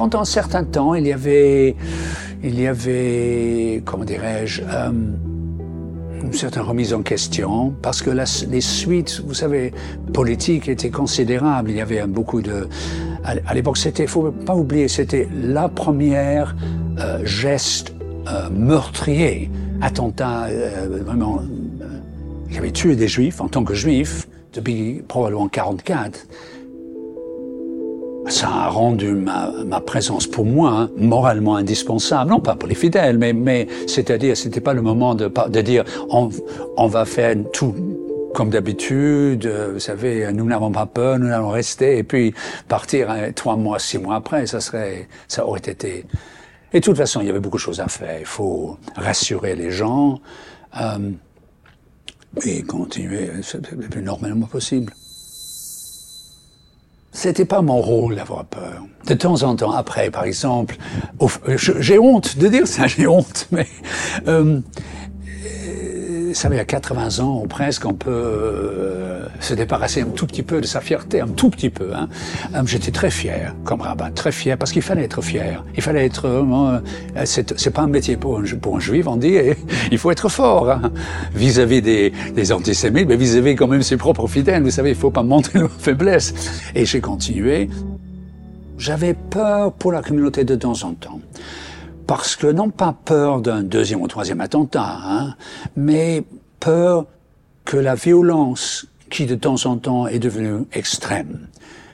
pendant 0.01 0.21
un 0.21 0.25
certain 0.25 0.63
temps, 0.63 0.95
il 0.95 1.05
y 1.05 1.13
avait, 1.13 1.75
il 2.43 2.59
y 2.59 2.67
avait, 2.67 3.81
comment 3.85 4.03
dirais-je, 4.03 4.61
euh, 4.63 4.91
une 6.23 6.33
certaine 6.33 6.63
remise 6.63 6.93
en 6.93 7.01
question, 7.01 7.73
parce 7.81 8.01
que 8.01 8.09
les 8.09 8.61
suites, 8.61 9.21
vous 9.25 9.33
savez, 9.33 9.73
politiques 10.13 10.67
étaient 10.67 10.89
considérables. 10.89 11.71
Il 11.71 11.77
y 11.77 11.81
avait 11.81 12.05
beaucoup 12.07 12.41
de... 12.41 12.67
À 13.23 13.53
l'époque, 13.53 13.77
c'était, 13.77 14.07
faut 14.07 14.31
pas 14.31 14.55
oublier, 14.55 14.87
c'était 14.87 15.27
la 15.31 15.69
première 15.69 16.55
euh, 16.99 17.23
geste 17.23 17.93
euh, 18.27 18.49
meurtrier, 18.49 19.51
attentat 19.81 20.47
vraiment... 21.05 21.41
il 22.49 22.57
avait 22.57 22.71
tué 22.71 22.95
des 22.95 23.07
juifs 23.07 23.41
en 23.41 23.47
tant 23.47 23.63
que 23.63 23.73
juif 23.73 24.27
depuis 24.53 25.03
probablement 25.07 25.47
44 25.47 26.27
ça 28.27 28.47
a 28.47 28.69
rendu 28.69 29.13
ma, 29.13 29.51
ma 29.65 29.79
présence 29.79 30.27
pour 30.27 30.45
moi 30.45 30.71
hein, 30.71 30.89
moralement 30.97 31.55
indispensable, 31.55 32.29
non 32.29 32.39
pas 32.39 32.55
pour 32.55 32.69
les 32.69 32.75
fidèles, 32.75 33.17
mais, 33.17 33.33
mais 33.33 33.67
c'est-à-dire 33.87 34.37
c'était 34.37 34.61
pas 34.61 34.73
le 34.73 34.81
moment 34.81 35.15
de, 35.15 35.31
de 35.49 35.61
dire 35.61 35.83
on, 36.09 36.29
on 36.77 36.87
va 36.87 37.05
faire 37.05 37.35
tout 37.51 37.75
comme 38.33 38.49
d'habitude, 38.49 39.45
euh, 39.45 39.71
vous 39.73 39.79
savez, 39.79 40.31
nous 40.31 40.45
n'avons 40.45 40.71
pas 40.71 40.85
peur, 40.85 41.19
nous 41.19 41.31
allons 41.31 41.49
rester, 41.49 41.97
et 41.97 42.03
puis 42.03 42.33
partir 42.67 43.09
hein, 43.11 43.31
trois 43.33 43.57
mois, 43.57 43.77
six 43.79 43.97
mois 43.97 44.15
après, 44.15 44.45
ça 44.47 44.61
serait, 44.61 45.07
ça 45.27 45.45
aurait 45.45 45.59
été. 45.59 46.05
Et 46.73 46.79
de 46.79 46.85
toute 46.85 46.97
façon, 46.97 47.21
il 47.21 47.27
y 47.27 47.29
avait 47.29 47.39
beaucoup 47.39 47.57
de 47.57 47.61
choses 47.61 47.81
à 47.81 47.87
faire. 47.87 48.19
Il 48.19 48.25
faut 48.25 48.77
rassurer 48.95 49.55
les 49.55 49.71
gens 49.71 50.21
euh, 50.79 51.11
et 52.45 52.63
continuer 52.63 53.29
le 53.77 53.87
plus 53.89 54.01
normalement 54.01 54.45
possible. 54.45 54.93
C'était 57.21 57.45
pas 57.45 57.61
mon 57.61 57.79
rôle 57.79 58.15
d'avoir 58.15 58.45
peur. 58.45 58.83
De 59.05 59.13
temps 59.13 59.43
en 59.43 59.55
temps, 59.55 59.71
après, 59.71 60.09
par 60.09 60.23
exemple, 60.23 60.75
j'ai 61.45 61.99
honte 61.99 62.37
de 62.39 62.47
dire 62.47 62.65
ça, 62.65 62.87
j'ai 62.87 63.05
honte, 63.05 63.47
mais 63.51 63.67
euh, 64.27 64.59
vous 66.31 66.37
savez, 66.37 66.59
à 66.59 66.65
80 66.65 67.19
ans 67.19 67.41
ou 67.43 67.47
presque, 67.47 67.85
on 67.85 67.93
peut 67.93 68.09
euh, 68.09 69.25
se 69.41 69.53
débarrasser 69.53 70.01
un 70.01 70.05
tout 70.05 70.25
petit 70.25 70.43
peu 70.43 70.61
de 70.61 70.65
sa 70.65 70.79
fierté, 70.79 71.19
un 71.19 71.27
tout 71.27 71.49
petit 71.49 71.69
peu. 71.69 71.93
Hein. 71.93 72.07
Euh, 72.55 72.61
j'étais 72.65 72.91
très 72.91 73.11
fier 73.11 73.53
comme 73.65 73.81
rabbin, 73.81 74.11
très 74.11 74.31
fier, 74.31 74.57
parce 74.57 74.71
qu'il 74.71 74.81
fallait 74.81 75.03
être 75.03 75.21
fier. 75.21 75.63
Il 75.75 75.81
fallait 75.81 76.05
être... 76.05 76.25
Euh, 76.27 76.79
c'est 77.25 77.71
pas 77.71 77.81
un 77.81 77.87
métier 77.87 78.15
pour 78.15 78.39
un, 78.39 78.43
pour 78.61 78.77
un 78.77 78.79
juif, 78.79 79.07
on 79.07 79.17
dit, 79.17 79.37
il 79.91 79.97
faut 79.97 80.09
être 80.09 80.29
fort 80.29 80.69
hein. 80.69 80.91
vis-à-vis 81.35 81.81
des, 81.81 82.13
des, 82.33 82.51
antisémites, 82.53 83.09
mais 83.09 83.17
vis-à-vis 83.17 83.55
quand 83.55 83.67
même 83.67 83.83
ses 83.83 83.97
propres 83.97 84.27
fidèles. 84.27 84.63
Vous 84.63 84.71
savez, 84.71 84.91
il 84.91 84.95
faut 84.95 85.11
pas 85.11 85.23
montrer 85.23 85.59
nos 85.59 85.67
faiblesses. 85.79 86.33
Et 86.75 86.85
j'ai 86.85 87.01
continué. 87.01 87.69
J'avais 88.77 89.13
peur 89.13 89.73
pour 89.73 89.91
la 89.91 90.01
communauté 90.01 90.45
de 90.45 90.55
temps 90.55 90.81
en 90.83 90.93
temps 90.93 91.19
parce 92.11 92.35
que 92.35 92.47
non 92.47 92.71
pas 92.71 92.93
peur 93.05 93.39
d'un 93.39 93.63
deuxième 93.63 94.01
ou 94.01 94.07
troisième 94.09 94.41
attentat, 94.41 94.99
hein, 95.01 95.35
mais 95.77 96.25
peur 96.59 97.05
que 97.63 97.77
la 97.77 97.95
violence 97.95 98.85
qui 99.09 99.25
de 99.25 99.35
temps 99.35 99.65
en 99.65 99.77
temps 99.77 100.07
est 100.07 100.19
devenue 100.19 100.65
extrême. 100.73 101.47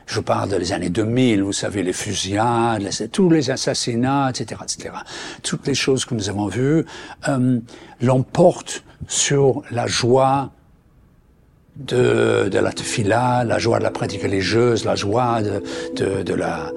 Je 0.08 0.20
parle 0.20 0.50
des 0.50 0.74
années 0.74 0.90
2000, 0.90 1.44
vous 1.44 1.54
savez, 1.54 1.84
les 1.84 1.94
fusillades, 1.94 2.90
tous 3.12 3.30
les 3.30 3.52
assassinats, 3.52 4.32
etc., 4.32 4.60
etc. 4.64 4.96
Toutes 5.44 5.68
les 5.68 5.76
choses 5.76 6.04
que 6.04 6.16
nous 6.16 6.32
avons 6.32 6.48
vues 6.48 6.84
euh, 7.28 7.60
l'emportent 8.02 8.84
sur 9.08 9.62
la 9.70 9.86
joie 9.86 10.50
de, 11.76 12.50
la 12.52 12.72
tefila, 12.72 13.44
la 13.44 13.60
joie 13.60 13.78
de 13.78 13.84
la 13.84 13.92
pratique 13.92 14.24
religieuse, 14.24 14.84
la 14.84 14.96
joie 14.96 15.44
de 15.44 16.34
la 16.34 16.72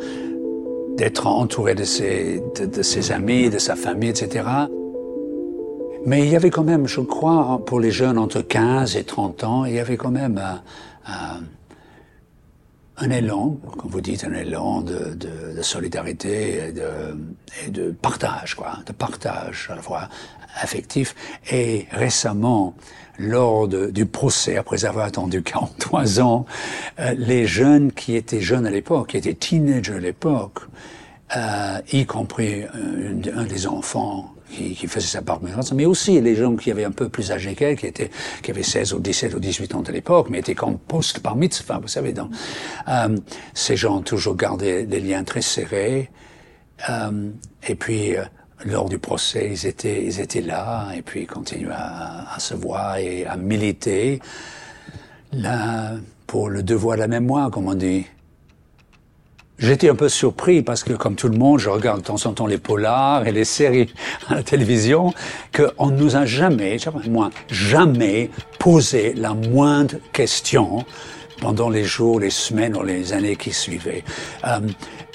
d'être 0.97 1.27
entouré 1.27 1.75
de 1.75 1.85
ses, 1.85 2.43
de, 2.57 2.83
ses 2.83 3.13
amis, 3.13 3.51
de 3.51 3.59
sa 3.59 3.77
famille, 3.77 4.11
etc. 4.11 4.45
Mais 6.07 6.21
il 6.25 6.31
y 6.31 6.37
avait 6.37 6.51
quand 6.51 6.65
même, 6.65 6.87
je 6.87 7.01
crois, 7.01 7.63
pour 7.67 7.81
les 7.81 7.91
jeunes 7.91 8.19
entre 8.19 8.41
15 8.41 8.97
et 8.97 9.05
30 9.05 9.45
ans, 9.45 9.65
il 9.65 9.75
y 9.75 9.79
avait 9.79 9.97
quand 9.97 10.11
même 10.11 10.39
un, 10.39 10.63
un, 11.07 11.41
un 12.97 13.11
élan, 13.11 13.57
comme 13.79 13.91
vous 13.91 14.01
dites, 14.01 14.25
un 14.25 14.33
élan 14.33 14.83
de, 14.83 15.15
de, 15.15 15.57
de 15.57 15.63
solidarité 15.63 16.69
et 16.69 16.73
de, 16.73 16.89
et 17.67 17.71
de, 17.71 17.91
partage, 17.91 18.55
quoi, 18.55 18.79
de 18.87 18.93
partage 18.93 19.69
à 19.71 19.77
la 19.77 19.83
fois 19.83 20.09
affectif. 20.57 21.15
Et 21.51 21.87
récemment, 21.91 22.75
lors 23.19 23.69
du 23.69 24.07
procès, 24.07 24.57
après 24.57 24.85
avoir 24.85 25.07
attendu 25.07 25.43
43 25.45 26.21
ans, 26.21 26.47
euh, 26.99 27.15
les 27.17 27.47
jeunes 27.47 27.93
qui 27.93 28.17
étaient 28.17 28.41
jeunes 28.41 28.67
à 28.67 28.71
l'époque, 28.71 29.11
qui 29.11 29.17
étaient 29.17 29.35
teenagers 29.35 29.95
à 29.95 30.01
l'époque, 30.01 30.61
euh, 31.37 31.81
y 31.93 32.07
compris 32.07 32.65
un, 32.65 33.45
des 33.45 33.67
enfants 33.69 34.35
qui, 34.51 34.75
qui 34.75 34.89
faisait 34.89 35.07
sa 35.07 35.23
part 35.23 35.41
mais 35.73 35.87
aussi 35.87 36.21
les 36.21 36.35
gens 36.35 36.57
qui 36.57 36.73
avaient 36.73 36.85
un 36.85 36.91
peu 36.91 37.09
plus 37.09 37.31
âgés 37.31 37.55
qu'elle, 37.55 37.77
qui 37.77 37.87
étaient, 37.87 38.11
qui 38.43 38.51
avaient 38.51 38.65
16 38.65 38.95
ou 38.95 38.99
17 38.99 39.35
ou 39.35 39.39
18 39.39 39.75
ans 39.77 39.83
à 39.87 39.93
l'époque, 39.93 40.27
mais 40.29 40.41
étaient 40.41 40.57
comme 40.57 40.79
post 40.79 41.21
par 41.21 41.37
mitzvah, 41.37 41.79
vous 41.79 41.89
savez. 41.89 42.13
Donc, 42.13 42.31
euh, 42.89 43.17
ces 43.55 43.77
gens 43.77 43.99
ont 43.99 44.03
toujours 44.03 44.35
gardé 44.35 44.85
des 44.87 45.01
liens 45.01 45.23
très 45.23 45.43
serrés. 45.43 46.11
Euh, 46.89 47.31
et 47.69 47.75
puis, 47.77 48.17
euh, 48.17 48.25
lors 48.65 48.89
du 48.89 48.99
procès, 48.99 49.51
ils 49.53 49.67
étaient, 49.67 50.05
ils 50.05 50.21
étaient 50.21 50.41
là, 50.41 50.89
et 50.97 51.03
puis 51.03 51.23
ils 51.23 51.27
continuent 51.27 51.73
à, 51.73 52.35
à 52.35 52.39
se 52.41 52.55
voir 52.55 52.97
et 52.97 53.27
à 53.27 53.37
militer. 53.37 54.21
Là, 55.33 55.93
pour 56.27 56.49
le 56.49 56.63
devoir 56.63 56.97
de 56.97 57.01
la 57.01 57.09
mémoire, 57.09 57.51
comme 57.51 57.67
on 57.67 57.75
dit. 57.75 58.07
J'étais 59.59 59.91
un 59.91 59.95
peu 59.95 60.09
surpris 60.09 60.63
parce 60.63 60.85
que, 60.85 60.93
comme 60.93 61.17
tout 61.17 61.29
le 61.29 61.37
monde, 61.37 61.59
je 61.59 61.69
regarde 61.69 62.01
de 62.01 62.07
temps 62.07 62.25
en 62.25 62.33
temps 62.33 62.47
les 62.47 62.57
polars 62.57 63.27
et 63.27 63.33
les 63.33 63.45
séries 63.45 63.93
à 64.29 64.37
la 64.37 64.43
télévision, 64.45 65.13
qu'on 65.53 65.91
nous 65.91 66.15
a 66.15 66.25
jamais, 66.27 66.77
moi, 67.09 67.31
jamais 67.49 68.31
posé 68.59 69.13
la 69.15 69.35
moindre 69.35 69.97
question 70.13 70.85
pendant 71.41 71.69
les 71.69 71.85
jours, 71.85 72.21
les 72.21 72.31
semaines 72.31 72.77
ou 72.77 72.83
les 72.83 73.13
années 73.13 73.37
qui 73.37 73.53
suivaient. 73.53 74.05
Euh, 74.47 74.61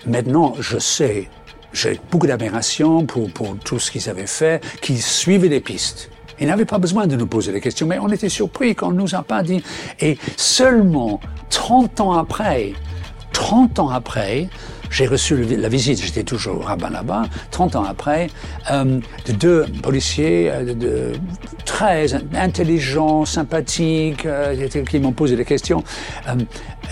maintenant, 0.06 0.56
je 0.60 0.78
sais, 0.78 1.30
j'ai 1.75 2.00
beaucoup 2.10 2.25
d'admiration 2.25 3.05
pour, 3.05 3.29
pour 3.29 3.58
tout 3.58 3.79
ce 3.79 3.91
qu'ils 3.91 4.10
avaient 4.10 4.27
fait, 4.27 4.63
qu'ils 4.82 5.01
suivaient 5.01 5.50
les 5.50 5.60
pistes. 5.60 6.10
Ils 6.39 6.48
n'avaient 6.48 6.65
pas 6.65 6.79
besoin 6.79 7.05
de 7.08 7.15
nous 7.15 7.27
poser 7.27 7.51
des 7.51 7.62
questions, 7.62 7.86
mais 7.86 8.00
on 8.00 8.10
était 8.10 8.29
surpris 8.29 8.75
qu'on 8.75 8.91
ne 8.91 9.01
nous 9.01 9.15
a 9.15 9.24
pas 9.24 9.44
dit. 9.44 9.63
Et 10.00 10.17
seulement 10.38 11.20
30 11.50 12.01
ans 12.01 12.13
après, 12.13 12.74
30 13.34 13.79
ans 13.79 13.89
après, 13.89 14.50
j'ai 14.96 15.08
reçu 15.08 15.36
la 15.44 15.68
visite, 15.68 16.02
j'étais 16.02 16.24
toujours 16.24 16.64
rabbin 16.64 16.90
là-bas, 16.90 17.24
30 17.52 17.75
ans 17.75 17.84
après, 17.84 18.30
euh, 18.72 19.00
de 19.25 19.34
deux 19.34 19.66
policiers 19.84 20.50
euh, 20.50 20.74
de, 20.74 21.12
très 21.66 22.14
intelligents, 22.34 23.25
sympathiques, 23.25 24.25
euh, 24.25 24.68
qui 24.90 25.00
m'ont 25.00 25.12
posé 25.12 25.36
des 25.36 25.44
questions. 25.44 25.84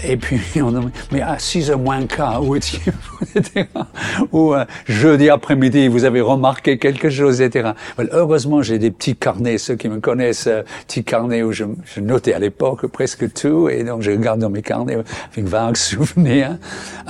Et 0.05 0.17
puis, 0.17 0.41
mais 1.11 1.21
à 1.21 1.39
6 1.39 1.71
h 1.71 1.75
moins 1.77 2.05
quart, 2.05 2.43
où 2.43 2.55
étiez-vous 2.55 3.13
Ou 4.31 4.53
euh, 4.53 4.65
jeudi 4.85 5.29
après-midi, 5.29 5.87
vous 5.87 6.03
avez 6.03 6.21
remarqué 6.21 6.77
quelque 6.77 7.09
chose, 7.09 7.41
etc. 7.41 7.71
heureusement, 8.11 8.61
j'ai 8.61 8.79
des 8.79 8.91
petits 8.91 9.15
carnets, 9.15 9.57
ceux 9.57 9.75
qui 9.75 9.89
me 9.89 9.99
connaissent, 9.99 10.49
petits 10.87 11.03
carnets 11.03 11.43
où 11.43 11.51
je, 11.51 11.65
notais 12.01 12.33
à 12.33 12.39
l'époque 12.39 12.87
presque 12.87 13.31
tout, 13.33 13.69
et 13.69 13.83
donc 13.83 14.01
je 14.01 14.11
regarde 14.11 14.39
dans 14.39 14.49
mes 14.49 14.61
carnets 14.61 14.97
avec 15.31 15.45
vague 15.45 15.77
souvenir. 15.77 16.57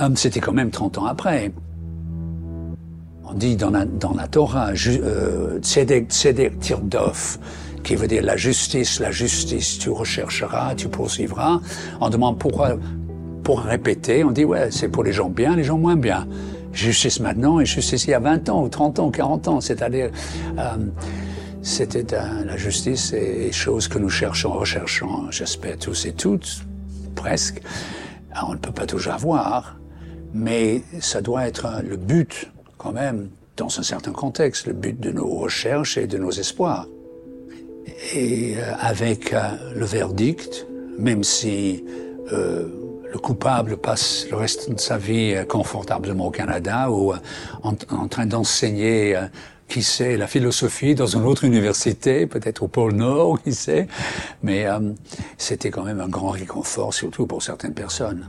Euh, 0.00 0.10
c'était 0.14 0.40
quand 0.40 0.52
même 0.52 0.70
30 0.70 0.83
après. 1.06 1.52
On 3.26 3.32
dit 3.34 3.56
dans 3.56 3.70
la, 3.70 3.86
Torah, 4.28 4.72
euh, 4.86 5.58
Tzedek, 5.60 6.08
Tirdof, 6.60 7.38
qui 7.82 7.96
veut 7.96 8.06
dire 8.06 8.22
la 8.22 8.36
justice, 8.36 9.00
la 9.00 9.10
justice, 9.10 9.78
tu 9.78 9.90
rechercheras, 9.90 10.74
tu 10.74 10.88
poursuivras. 10.88 11.60
On 12.00 12.10
demande 12.10 12.38
pourquoi, 12.38 12.76
pour 13.42 13.60
répéter, 13.60 14.24
on 14.24 14.30
dit 14.30 14.44
ouais, 14.44 14.70
c'est 14.70 14.88
pour 14.88 15.04
les 15.04 15.12
gens 15.12 15.30
bien, 15.30 15.56
les 15.56 15.64
gens 15.64 15.78
moins 15.78 15.96
bien. 15.96 16.26
Justice 16.72 17.20
maintenant 17.20 17.60
et 17.60 17.66
justice 17.66 18.04
il 18.06 18.10
y 18.10 18.14
a 18.14 18.20
20 18.20 18.48
ans, 18.48 18.62
ou 18.62 18.68
30 18.68 18.98
ans, 18.98 19.10
40 19.10 19.48
ans, 19.48 19.60
c'est-à-dire, 19.60 20.10
euh, 20.58 20.76
c'était 21.62 22.04
la 22.12 22.56
justice 22.56 23.12
et 23.14 23.50
choses 23.52 23.88
que 23.88 23.98
nous 23.98 24.10
cherchons, 24.10 24.52
recherchons, 24.52 25.30
j'espère 25.30 25.78
tous 25.78 26.04
et 26.04 26.12
toutes, 26.12 26.62
presque. 27.14 27.62
on 28.46 28.52
ne 28.52 28.58
peut 28.58 28.72
pas 28.72 28.86
toujours 28.86 29.14
avoir, 29.14 29.76
mais 30.34 30.82
ça 31.00 31.22
doit 31.22 31.46
être 31.46 31.68
le 31.88 31.96
but, 31.96 32.50
quand 32.76 32.92
même, 32.92 33.30
dans 33.56 33.78
un 33.78 33.82
certain 33.82 34.10
contexte, 34.10 34.66
le 34.66 34.72
but 34.72 34.98
de 34.98 35.12
nos 35.12 35.28
recherches 35.28 35.96
et 35.96 36.06
de 36.06 36.18
nos 36.18 36.32
espoirs. 36.32 36.88
Et 38.14 38.56
euh, 38.56 38.72
avec 38.80 39.32
euh, 39.32 39.50
le 39.74 39.84
verdict, 39.84 40.66
même 40.98 41.22
si 41.22 41.84
euh, 42.32 42.68
le 43.12 43.18
coupable 43.18 43.76
passe 43.76 44.26
le 44.30 44.36
reste 44.36 44.72
de 44.72 44.80
sa 44.80 44.98
vie 44.98 45.36
confortablement 45.48 46.26
au 46.26 46.30
Canada 46.30 46.90
ou 46.90 47.12
en, 47.62 48.08
train 48.08 48.26
d'enseigner, 48.26 49.16
qui 49.68 49.84
sait, 49.84 50.16
la 50.16 50.26
philosophie 50.26 50.96
dans 50.96 51.06
une 51.06 51.22
autre 51.22 51.44
université, 51.44 52.26
peut-être 52.26 52.64
au 52.64 52.68
pôle 52.68 52.94
Nord, 52.94 53.40
qui 53.42 53.52
sait, 53.52 53.86
mais 54.42 54.66
c'était 55.38 55.70
quand 55.70 55.84
même 55.84 56.00
un 56.00 56.08
grand 56.08 56.30
réconfort, 56.30 56.92
surtout 56.92 57.28
pour 57.28 57.40
certaines 57.40 57.74
personnes. 57.74 58.26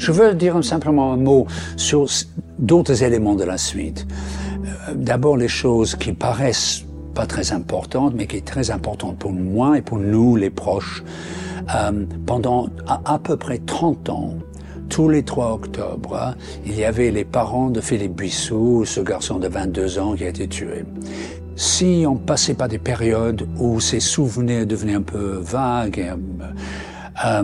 Je 0.00 0.12
veux 0.12 0.32
dire 0.32 0.64
simplement 0.64 1.12
un 1.12 1.18
mot 1.18 1.46
sur 1.76 2.06
d'autres 2.58 3.04
éléments 3.04 3.34
de 3.34 3.44
la 3.44 3.58
suite. 3.58 4.06
D'abord 4.94 5.36
les 5.36 5.46
choses 5.46 5.94
qui 5.94 6.14
paraissent 6.14 6.84
pas 7.14 7.26
très 7.26 7.52
importante, 7.52 8.14
mais 8.16 8.26
qui 8.26 8.38
est 8.38 8.46
très 8.46 8.70
importante 8.70 9.18
pour 9.18 9.30
moi 9.30 9.76
et 9.76 9.82
pour 9.82 9.98
nous, 9.98 10.36
les 10.36 10.48
proches. 10.48 11.04
Euh, 11.74 12.06
pendant 12.24 12.70
à, 12.86 13.18
peu 13.18 13.36
près 13.36 13.58
30 13.58 14.08
ans, 14.08 14.34
tous 14.88 15.10
les 15.10 15.22
3 15.22 15.52
octobre, 15.52 16.34
il 16.64 16.78
y 16.78 16.84
avait 16.84 17.10
les 17.10 17.26
parents 17.26 17.68
de 17.68 17.82
Philippe 17.82 18.14
Buissou, 18.16 18.86
ce 18.86 19.00
garçon 19.00 19.38
de 19.38 19.48
22 19.48 19.98
ans 19.98 20.14
qui 20.14 20.24
a 20.24 20.28
été 20.28 20.48
tué. 20.48 20.86
Si 21.56 22.06
on 22.08 22.16
passait 22.16 22.54
pas 22.54 22.68
des 22.68 22.78
périodes 22.78 23.46
où 23.58 23.80
ces 23.80 24.00
souvenirs 24.00 24.66
devenaient 24.66 24.94
un 24.94 25.02
peu 25.02 25.40
vagues 25.42 25.98
et, 25.98 26.10
euh, 27.26 27.42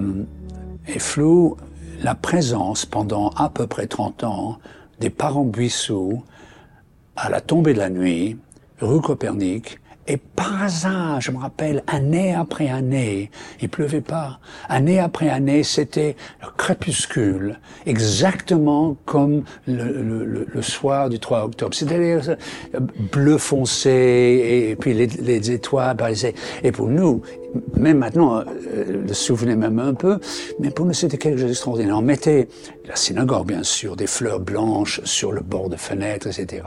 et 0.88 0.98
flous, 0.98 1.58
la 2.06 2.14
présence 2.14 2.86
pendant 2.86 3.30
à 3.30 3.48
peu 3.48 3.66
près 3.66 3.88
30 3.88 4.22
ans 4.22 4.58
des 5.00 5.10
parents 5.10 5.42
Buissou 5.42 6.22
à 7.16 7.28
la 7.28 7.40
tombée 7.40 7.74
de 7.74 7.80
la 7.80 7.90
nuit 7.90 8.38
rue 8.78 9.00
Copernic 9.00 9.80
Et 10.08 10.18
par 10.18 10.62
hasard, 10.62 11.20
je 11.20 11.32
me 11.32 11.38
rappelle, 11.38 11.82
année 11.88 12.32
après 12.32 12.68
année, 12.68 13.30
il 13.60 13.68
pleuvait 13.68 14.00
pas. 14.00 14.38
Année 14.68 15.00
après 15.00 15.28
année, 15.28 15.64
c'était 15.64 16.14
le 16.42 16.48
crépuscule, 16.56 17.58
exactement 17.86 18.96
comme 19.04 19.42
le, 19.66 20.46
soir 20.62 21.08
du 21.08 21.18
3 21.18 21.44
octobre. 21.44 21.74
C'est-à-dire 21.74 22.36
bleu 23.12 23.36
foncé, 23.36 24.68
et 24.70 24.76
puis 24.76 24.94
les, 24.94 25.06
les 25.06 25.50
étoiles 25.50 25.96
Et 26.62 26.72
pour 26.72 26.88
nous, 26.88 27.22
même 27.74 27.98
maintenant, 27.98 28.40
euh, 28.40 29.04
le 29.06 29.14
souvenez 29.14 29.56
même 29.56 29.78
un 29.78 29.94
peu, 29.94 30.18
mais 30.60 30.70
pour 30.70 30.86
nous 30.86 30.92
c'était 30.92 31.18
quelque 31.18 31.38
chose 31.38 31.48
d'extraordinaire. 31.48 31.98
On 31.98 32.02
mettait 32.02 32.48
la 32.86 32.96
synagogue, 32.96 33.48
bien 33.48 33.62
sûr, 33.62 33.96
des 33.96 34.06
fleurs 34.06 34.40
blanches 34.40 35.00
sur 35.04 35.32
le 35.32 35.40
bord 35.40 35.68
de 35.68 35.76
fenêtres, 35.76 36.26
etc. 36.26 36.62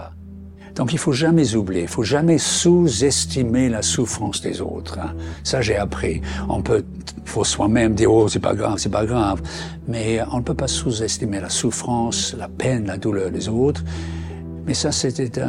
Donc 0.80 0.94
il 0.94 0.98
faut 0.98 1.12
jamais 1.12 1.56
oublier, 1.56 1.82
il 1.82 1.88
faut 1.90 2.04
jamais 2.04 2.38
sous-estimer 2.38 3.68
la 3.68 3.82
souffrance 3.82 4.40
des 4.40 4.62
autres. 4.62 4.98
Hein. 4.98 5.14
Ça 5.44 5.60
j'ai 5.60 5.76
appris. 5.76 6.22
On 6.48 6.62
peut, 6.62 6.86
faut 7.26 7.44
soi-même 7.44 7.96
dire 7.96 8.10
oh 8.10 8.30
c'est 8.30 8.40
pas 8.40 8.56
grave, 8.56 8.78
c'est 8.78 8.88
pas 8.88 9.06
grave, 9.06 9.42
mais 9.90 10.22
on 10.32 10.38
ne 10.38 10.42
peut 10.42 10.54
pas 10.54 10.70
sous-estimer 10.70 11.42
la 11.42 11.50
souffrance, 11.50 12.34
la 12.40 12.48
peine, 12.48 12.86
la 12.86 12.96
douleur 12.96 13.30
des 13.30 13.50
autres. 13.50 13.84
Mais 14.66 14.74
ça 14.74 14.94
c'était 14.94 15.42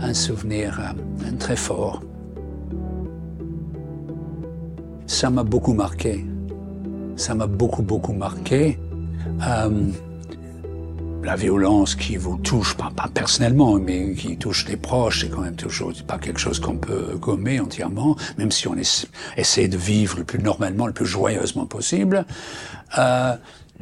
un, 0.00 0.14
souvenir 0.14 0.80
euh, 0.80 1.30
très 1.38 1.56
fort. 1.56 2.02
Ça 5.06 5.28
m'a 5.28 5.44
beaucoup 5.44 5.74
marqué. 5.74 6.24
Ça 7.16 7.34
m'a 7.34 7.46
beaucoup 7.46 7.82
beaucoup 7.82 8.14
marqué. 8.14 8.78
Euh, 9.46 9.90
la 11.24 11.36
violence 11.36 11.94
qui 11.94 12.16
vous 12.16 12.36
touche, 12.36 12.76
pas, 12.76 12.90
pas, 12.94 13.08
personnellement, 13.12 13.78
mais 13.78 14.14
qui 14.14 14.36
touche 14.36 14.66
les 14.68 14.76
proches, 14.76 15.22
c'est 15.22 15.30
quand 15.30 15.42
même 15.42 15.56
toujours 15.56 15.92
pas 16.06 16.18
quelque 16.18 16.40
chose 16.40 16.58
qu'on 16.60 16.76
peut 16.76 17.16
gommer 17.16 17.60
entièrement, 17.60 18.16
même 18.38 18.50
si 18.50 18.66
on 18.68 18.76
essaie 19.36 19.68
de 19.68 19.76
vivre 19.76 20.18
le 20.18 20.24
plus 20.24 20.38
normalement, 20.38 20.86
le 20.86 20.92
plus 20.92 21.06
joyeusement 21.06 21.66
possible. 21.66 22.26
Euh, 22.98 23.36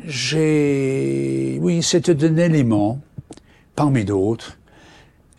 j'ai, 0.04 1.59
oui, 1.61 1.82
c'était 1.82 2.25
un 2.25 2.37
élément, 2.37 3.00
parmi 3.75 4.04
d'autres, 4.04 4.56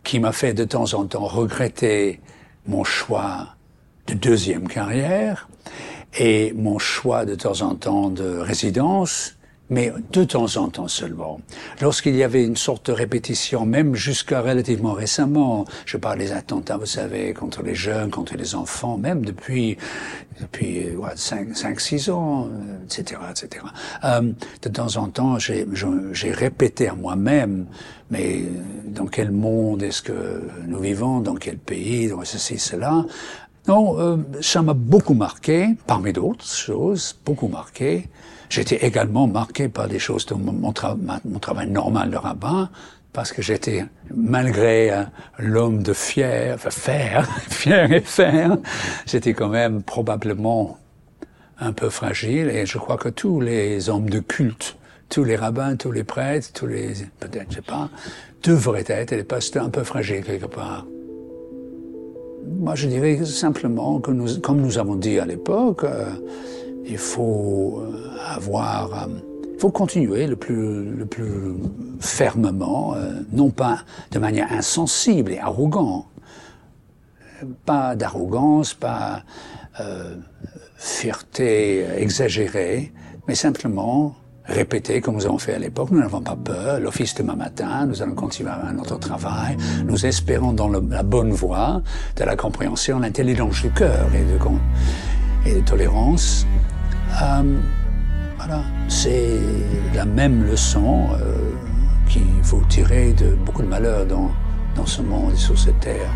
qui 0.03 0.19
m'a 0.19 0.31
fait 0.31 0.53
de 0.53 0.63
temps 0.63 0.93
en 0.93 1.05
temps 1.05 1.25
regretter 1.25 2.19
mon 2.67 2.83
choix 2.83 3.55
de 4.07 4.13
deuxième 4.13 4.67
carrière 4.67 5.47
et 6.17 6.53
mon 6.53 6.79
choix 6.79 7.25
de 7.25 7.35
temps 7.35 7.61
en 7.61 7.75
temps 7.75 8.09
de 8.09 8.37
résidence 8.37 9.35
mais 9.71 9.91
de 10.11 10.23
temps 10.25 10.57
en 10.57 10.69
temps 10.69 10.89
seulement. 10.89 11.39
Lorsqu'il 11.81 12.15
y 12.15 12.23
avait 12.23 12.43
une 12.43 12.57
sorte 12.57 12.87
de 12.87 12.91
répétition, 12.91 13.65
même 13.65 13.95
jusqu'à 13.95 14.41
relativement 14.41 14.93
récemment, 14.93 15.65
je 15.85 15.97
parle 15.97 16.19
des 16.19 16.33
attentats, 16.33 16.77
vous 16.77 16.85
savez, 16.85 17.33
contre 17.33 17.63
les 17.63 17.73
jeunes, 17.73 18.11
contre 18.11 18.35
les 18.35 18.53
enfants, 18.53 18.97
même 18.97 19.25
depuis 19.25 19.77
depuis 20.39 20.87
5-6 21.15 22.11
ans, 22.11 22.49
etc., 22.85 23.21
etc. 23.29 23.63
Euh, 24.03 24.31
de 24.61 24.69
temps 24.69 24.97
en 24.97 25.07
temps, 25.07 25.37
j'ai 25.39 26.31
répété 26.31 26.87
à 26.87 26.93
moi-même, 26.93 27.65
mais 28.09 28.43
dans 28.85 29.07
quel 29.07 29.31
monde 29.31 29.83
est-ce 29.83 30.01
que 30.01 30.41
nous 30.67 30.79
vivons, 30.79 31.21
dans 31.21 31.35
quel 31.35 31.57
pays, 31.57 32.09
dans 32.09 32.23
ceci, 32.25 32.59
cela. 32.59 33.05
Non, 33.67 33.99
euh, 33.99 34.17
ça 34.41 34.61
m'a 34.61 34.73
beaucoup 34.73 35.13
marqué, 35.13 35.75
parmi 35.85 36.13
d'autres 36.13 36.45
choses, 36.45 37.15
beaucoup 37.25 37.47
marqué. 37.47 38.09
J'étais 38.49 38.77
également 38.77 39.27
marqué 39.27 39.69
par 39.69 39.87
des 39.87 39.99
choses 39.99 40.25
de 40.25 40.33
mon, 40.33 40.73
travail 40.73 41.69
normal 41.69 42.09
de 42.09 42.17
rabbin, 42.17 42.69
parce 43.13 43.31
que 43.31 43.41
j'étais, 43.41 43.85
malgré 44.13 44.91
euh, 44.91 45.03
l'homme 45.37 45.83
de 45.83 45.93
fier, 45.93 46.55
enfin 46.55 46.71
fer, 46.71 47.29
fier 47.49 47.91
et 47.91 48.01
fer, 48.01 48.57
j'étais 49.05 49.33
quand 49.33 49.49
même 49.49 49.83
probablement 49.83 50.79
un 51.59 51.73
peu 51.73 51.89
fragile, 51.89 52.49
et 52.49 52.65
je 52.65 52.79
crois 52.79 52.97
que 52.97 53.09
tous 53.09 53.41
les 53.41 53.89
hommes 53.89 54.09
de 54.09 54.19
culte, 54.19 54.75
tous 55.07 55.23
les 55.23 55.35
rabbins, 55.35 55.75
tous 55.75 55.91
les 55.91 56.03
prêtres, 56.03 56.51
tous 56.51 56.65
les, 56.65 56.93
peut-être, 57.19 57.51
je 57.51 57.55
sais 57.57 57.61
pas, 57.61 57.89
devraient 58.41 58.85
être 58.87 59.13
des 59.13 59.23
pasteurs 59.23 59.65
un 59.65 59.69
peu 59.69 59.83
fragiles 59.83 60.23
quelque 60.23 60.47
part. 60.47 60.85
Moi, 62.45 62.75
je 62.75 62.87
dirais 62.87 63.23
simplement 63.25 63.99
que 63.99 64.11
nous, 64.11 64.39
comme 64.39 64.61
nous 64.61 64.77
avons 64.77 64.95
dit 64.95 65.19
à 65.19 65.25
l'époque, 65.25 65.83
euh, 65.83 66.11
il 66.85 66.97
faut 66.97 67.81
euh, 67.81 68.09
avoir, 68.35 69.03
euh, 69.03 69.07
il 69.53 69.59
faut 69.59 69.71
continuer 69.71 70.27
le 70.27 70.35
plus, 70.35 70.85
le 70.85 71.05
plus 71.05 71.53
fermement, 71.99 72.95
euh, 72.95 73.13
non 73.31 73.49
pas 73.49 73.79
de 74.11 74.19
manière 74.19 74.51
insensible 74.51 75.31
et 75.33 75.39
arrogante, 75.39 76.05
pas 77.65 77.95
d'arrogance, 77.95 78.73
pas 78.73 79.23
euh, 79.79 80.15
fierté 80.75 81.85
exagérée, 81.97 82.91
mais 83.27 83.35
simplement 83.35 84.15
répéter 84.45 85.01
comme 85.01 85.15
nous 85.15 85.25
avons 85.25 85.37
fait 85.37 85.53
à 85.53 85.59
l'époque. 85.59 85.91
Nous 85.91 85.99
n'avons 85.99 86.21
pas 86.21 86.35
peur. 86.35 86.79
L'office 86.79 87.15
demain 87.15 87.35
matin, 87.35 87.85
nous 87.85 88.01
allons 88.01 88.15
continuer 88.15 88.51
notre 88.75 88.97
travail. 88.99 89.57
Nous 89.85 90.05
espérons 90.05 90.53
dans 90.53 90.69
la 90.69 91.03
bonne 91.03 91.31
voie 91.31 91.81
de 92.15 92.23
la 92.23 92.35
compréhension, 92.35 92.99
l'intelligence 92.99 93.61
du 93.61 93.69
cœur 93.71 94.07
et 94.13 94.23
de, 94.23 95.49
et 95.49 95.61
de 95.61 95.65
tolérance. 95.65 96.45
Euh, 97.21 97.59
voilà, 98.37 98.63
c'est 98.87 99.39
la 99.93 100.05
même 100.05 100.45
leçon 100.45 101.09
euh, 101.13 101.51
qu'il 102.09 102.43
faut 102.43 102.61
tirer 102.69 103.13
de 103.13 103.35
beaucoup 103.35 103.61
de 103.61 103.67
malheurs 103.67 104.05
dans, 104.05 104.31
dans 104.75 104.85
ce 104.85 105.01
monde 105.01 105.33
et 105.33 105.37
sur 105.37 105.57
cette 105.57 105.79
terre. 105.79 106.09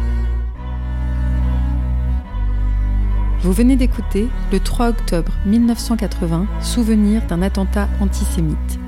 Vous 3.45 3.53
venez 3.53 3.75
d'écouter 3.75 4.27
le 4.51 4.59
3 4.59 4.87
octobre 4.87 5.31
1980, 5.45 6.47
souvenir 6.63 7.23
d'un 7.27 7.43
attentat 7.43 7.87
antisémite. 8.01 8.79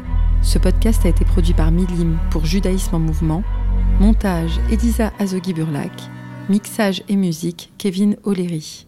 Ce 0.41 0.57
podcast 0.57 1.05
a 1.05 1.09
été 1.09 1.23
produit 1.25 1.53
par 1.53 1.69
Milim 1.69 2.17
pour 2.31 2.47
Judaïsme 2.47 2.95
en 2.95 2.99
mouvement. 2.99 3.43
Montage 3.99 4.59
Elisa 4.71 5.13
Azogui-Burlac. 5.19 5.91
Mixage 6.49 7.03
et 7.07 7.15
musique 7.15 7.71
Kevin 7.77 8.17
O'Leary. 8.23 8.86